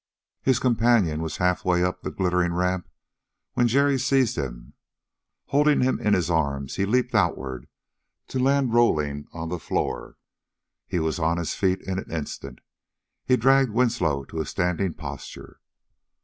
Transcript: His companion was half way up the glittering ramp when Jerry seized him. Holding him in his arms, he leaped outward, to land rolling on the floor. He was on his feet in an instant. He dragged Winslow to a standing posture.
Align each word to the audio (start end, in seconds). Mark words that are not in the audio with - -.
His 0.41 0.57
companion 0.57 1.21
was 1.21 1.37
half 1.37 1.63
way 1.63 1.83
up 1.83 2.01
the 2.01 2.09
glittering 2.09 2.55
ramp 2.55 2.89
when 3.53 3.67
Jerry 3.67 3.99
seized 3.99 4.35
him. 4.35 4.73
Holding 5.49 5.81
him 5.81 5.99
in 5.99 6.15
his 6.15 6.27
arms, 6.27 6.75
he 6.77 6.85
leaped 6.87 7.13
outward, 7.13 7.67
to 8.29 8.39
land 8.39 8.73
rolling 8.73 9.27
on 9.31 9.49
the 9.49 9.59
floor. 9.59 10.17
He 10.87 10.97
was 10.97 11.19
on 11.19 11.37
his 11.37 11.53
feet 11.53 11.81
in 11.83 11.99
an 11.99 12.11
instant. 12.11 12.61
He 13.25 13.37
dragged 13.37 13.69
Winslow 13.69 14.25
to 14.25 14.39
a 14.41 14.45
standing 14.47 14.95
posture. 14.95 15.59